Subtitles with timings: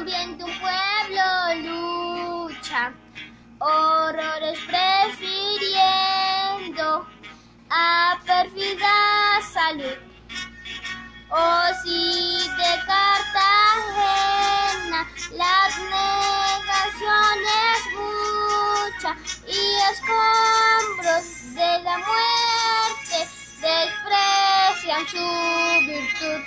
[0.00, 1.24] también tu pueblo
[2.48, 2.92] lucha,
[3.58, 5.86] horrores prefiriendo
[7.68, 9.98] a perfida salud.
[11.30, 14.20] Oh, si de Cartagena
[15.32, 15.78] las
[16.58, 19.10] negaciones mucha
[19.46, 19.60] y
[19.92, 23.18] escombros de la muerte
[23.60, 25.24] desprecian su
[25.86, 26.40] virtud.